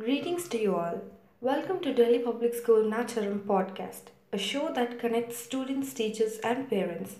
Greetings 0.00 0.48
to 0.48 0.58
you 0.58 0.76
all. 0.76 1.02
Welcome 1.42 1.80
to 1.80 1.92
Delhi 1.92 2.20
Public 2.20 2.54
School 2.54 2.84
Nacharam 2.90 3.40
podcast, 3.40 4.04
a 4.32 4.38
show 4.38 4.72
that 4.72 4.98
connects 4.98 5.36
students, 5.36 5.92
teachers, 5.92 6.38
and 6.38 6.70
parents. 6.70 7.16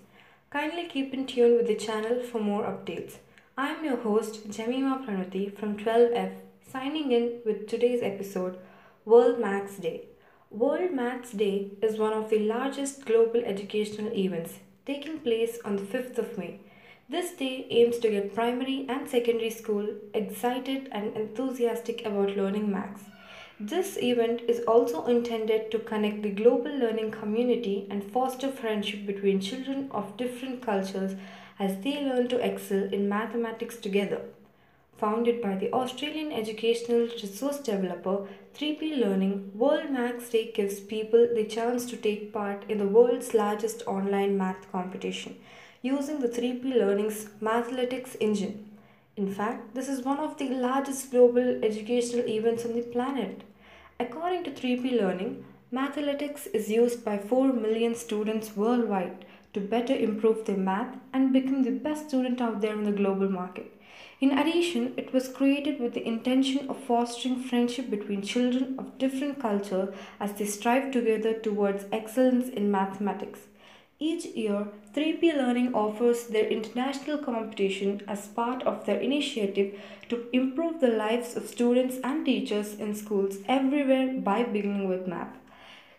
Kindly 0.49 0.87
keep 0.89 1.13
in 1.13 1.27
tune 1.27 1.59
with 1.59 1.67
the 1.67 1.75
channel 1.75 2.23
for 2.23 2.41
more 2.41 2.63
updates. 2.63 3.17
I 3.59 3.69
am 3.73 3.85
your 3.85 3.99
host, 3.99 4.49
Jemima 4.49 5.05
Pranuthi 5.07 5.55
from 5.59 5.77
12F, 5.77 6.33
signing 6.73 7.13
in 7.13 7.41
with 7.45 7.69
today's 7.69 8.01
episode, 8.03 8.59
World 9.05 9.39
Maths 9.39 9.77
Day. 9.77 10.07
World 10.51 10.93
Maths 10.93 11.33
Day 11.33 11.73
is 11.83 11.99
one 11.99 12.15
of 12.15 12.31
the 12.31 12.39
largest 12.39 13.05
global 13.05 13.45
educational 13.45 14.11
events 14.15 14.55
taking 14.87 15.19
place 15.19 15.59
on 15.67 15.77
the 15.77 15.83
5th 15.83 16.17
of 16.17 16.39
May. 16.39 16.61
This 17.11 17.33
day 17.33 17.67
aims 17.71 17.99
to 17.99 18.09
get 18.09 18.37
primary 18.37 18.87
and 18.89 19.09
secondary 19.11 19.51
school 19.51 19.85
excited 20.15 20.89
and 20.93 21.17
enthusiastic 21.17 22.07
about 22.07 22.37
learning 22.37 22.71
maths. 22.71 23.03
This 23.59 23.99
event 24.01 24.43
is 24.47 24.61
also 24.61 25.07
intended 25.07 25.73
to 25.73 25.81
connect 25.81 26.23
the 26.23 26.31
global 26.31 26.71
learning 26.71 27.11
community 27.11 27.89
and 27.91 28.05
foster 28.05 28.49
friendship 28.49 29.07
between 29.07 29.41
children 29.41 29.89
of 29.91 30.17
different 30.17 30.63
cultures 30.63 31.17
as 31.59 31.81
they 31.81 31.97
learn 32.05 32.29
to 32.29 32.39
excel 32.39 32.85
in 32.85 33.09
mathematics 33.09 33.75
together. 33.75 34.21
Founded 34.99 35.43
by 35.43 35.57
the 35.57 35.73
Australian 35.73 36.31
educational 36.31 37.09
resource 37.09 37.59
developer 37.59 38.29
3P 38.57 39.01
Learning, 39.01 39.51
World 39.57 39.91
Maths 39.91 40.31
Day 40.31 40.53
gives 40.53 40.79
people 40.79 41.27
the 41.35 41.45
chance 41.45 41.87
to 41.87 41.97
take 41.97 42.33
part 42.33 42.63
in 42.69 42.79
the 42.79 42.87
world's 42.87 43.35
largest 43.35 43.83
online 43.89 44.39
math 44.39 44.71
competition 44.71 45.35
using 45.83 46.21
the 46.21 46.29
3P 46.29 46.75
Learning's 46.75 47.25
Mathletics 47.41 48.15
engine. 48.21 48.69
In 49.17 49.33
fact, 49.33 49.75
this 49.75 49.89
is 49.89 50.05
one 50.05 50.19
of 50.19 50.37
the 50.37 50.49
largest 50.49 51.11
global 51.11 51.65
educational 51.65 52.29
events 52.29 52.67
on 52.67 52.75
the 52.75 52.83
planet. 52.83 53.43
According 53.99 54.45
to 54.45 54.51
3P 54.51 55.01
Learning, 55.01 55.45
Mathletics 55.73 56.47
is 56.53 56.69
used 56.69 57.05
by 57.05 57.17
4 57.17 57.53
million 57.53 57.95
students 57.95 58.57
worldwide 58.57 59.25
to 59.55 59.61
better 59.61 59.95
improve 59.95 60.45
their 60.45 60.57
math 60.57 60.97
and 61.15 61.33
become 61.33 61.63
the 61.63 61.71
best 61.71 62.09
student 62.09 62.41
out 62.41 62.61
there 62.61 62.75
in 62.75 62.85
the 62.85 62.93
global 62.93 63.31
market. 63.31 63.73
In 64.21 64.37
addition, 64.37 64.93
it 64.99 65.15
was 65.15 65.29
created 65.29 65.81
with 65.81 65.95
the 65.95 66.07
intention 66.07 66.69
of 66.69 66.85
fostering 66.85 67.43
friendship 67.43 67.89
between 67.89 68.21
children 68.21 68.75
of 68.79 68.99
different 68.99 69.41
culture 69.41 69.95
as 70.19 70.35
they 70.35 70.45
strive 70.45 70.91
together 70.91 71.33
towards 71.33 71.87
excellence 71.91 72.51
in 72.51 72.71
mathematics. 72.71 73.41
Each 74.03 74.25
year, 74.25 74.69
3P 74.95 75.37
Learning 75.37 75.75
offers 75.75 76.29
their 76.29 76.49
international 76.49 77.19
competition 77.19 78.01
as 78.09 78.29
part 78.29 78.63
of 78.63 78.87
their 78.87 78.99
initiative 78.99 79.79
to 80.09 80.27
improve 80.33 80.81
the 80.81 80.89
lives 80.89 81.37
of 81.37 81.47
students 81.47 81.99
and 82.03 82.25
teachers 82.25 82.73
in 82.77 82.95
schools 82.95 83.37
everywhere 83.47 84.15
by 84.19 84.45
beginning 84.45 84.89
with 84.89 85.07
math. 85.07 85.37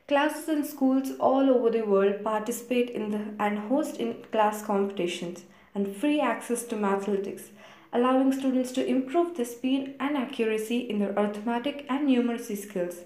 Classes 0.08 0.50
in 0.50 0.66
schools 0.66 1.12
all 1.20 1.48
over 1.48 1.70
the 1.70 1.86
world 1.86 2.24
participate 2.24 2.90
in 2.90 3.12
the, 3.12 3.36
and 3.38 3.60
host 3.70 3.98
in 3.98 4.16
class 4.32 4.66
competitions 4.66 5.44
and 5.76 5.96
free 5.96 6.20
access 6.20 6.64
to 6.64 6.76
mathematics, 6.76 7.52
allowing 7.94 8.32
students 8.32 8.72
to 8.72 8.84
improve 8.84 9.38
their 9.38 9.46
speed 9.46 9.94
and 10.00 10.18
accuracy 10.18 10.80
in 10.80 10.98
their 10.98 11.14
arithmetic 11.14 11.86
and 11.88 12.10
numeracy 12.10 12.58
skills. 12.58 13.02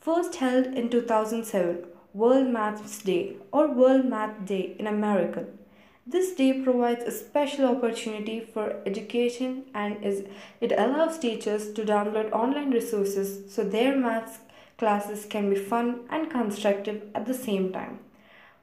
First 0.00 0.34
held 0.34 0.66
in 0.66 0.90
2007, 0.90 1.84
World 2.14 2.48
Maths 2.48 3.00
Day 3.02 3.36
or 3.52 3.68
World 3.68 4.04
Math 4.04 4.44
Day 4.44 4.76
in 4.78 4.86
American. 4.86 5.58
This 6.06 6.34
day 6.34 6.62
provides 6.62 7.04
a 7.04 7.10
special 7.10 7.64
opportunity 7.66 8.40
for 8.40 8.82
education 8.84 9.64
and 9.74 10.04
is 10.04 10.24
it 10.60 10.72
allows 10.72 11.18
teachers 11.18 11.72
to 11.72 11.84
download 11.84 12.32
online 12.32 12.70
resources 12.70 13.52
so 13.54 13.64
their 13.64 13.96
maths 13.96 14.40
classes 14.76 15.24
can 15.24 15.48
be 15.48 15.56
fun 15.56 16.00
and 16.10 16.30
constructive 16.30 17.02
at 17.14 17.26
the 17.26 17.34
same 17.34 17.72
time, 17.72 18.00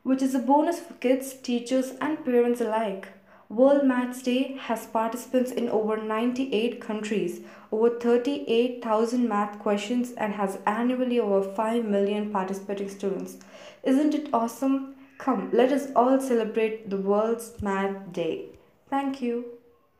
which 0.03 0.21
is 0.21 0.35
a 0.35 0.39
bonus 0.39 0.79
for 0.79 0.93
kids, 0.95 1.33
teachers 1.33 1.93
and 2.01 2.23
parents 2.25 2.61
alike. 2.61 3.07
World 3.49 3.83
Maths 3.83 4.21
Day 4.21 4.57
has 4.61 4.85
participants 4.85 5.51
in 5.51 5.69
over 5.69 5.97
98 5.97 6.79
countries, 6.79 7.41
over 7.71 7.89
38,000 7.89 9.27
math 9.27 9.57
questions, 9.57 10.11
and 10.11 10.35
has 10.35 10.59
annually 10.67 11.19
over 11.19 11.41
5 11.55 11.83
million 11.83 12.31
participating 12.31 12.89
students. 12.89 13.37
Isn't 13.81 14.13
it 14.13 14.29
awesome? 14.31 14.95
Come, 15.17 15.49
let 15.51 15.71
us 15.71 15.87
all 15.95 16.21
celebrate 16.21 16.91
the 16.91 16.97
World's 16.97 17.59
Math 17.59 18.13
Day. 18.13 18.49
Thank 18.87 19.19
you. 19.19 19.58